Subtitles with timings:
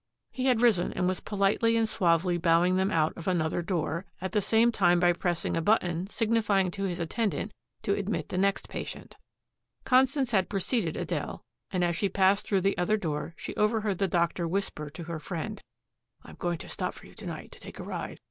[0.31, 4.31] He had risen and was politely and suavely bowing them out of another door, at
[4.31, 8.67] the same time by pressing a button signifying to his attendant to admit the next
[8.67, 9.15] patient.
[9.83, 14.07] Constance had preceded Adele, and, as she passed through the other door, she overheard the
[14.07, 15.61] doctor whisper to her friend,
[16.23, 18.19] "I'm going to stop for you to night to take a ride.